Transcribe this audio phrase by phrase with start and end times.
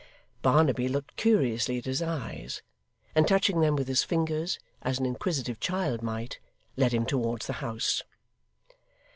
[0.41, 2.63] Barnaby looked curiously at his eyes,
[3.13, 6.39] and touching them with his fingers, as an inquisitive child might,
[6.75, 8.01] led him towards the house.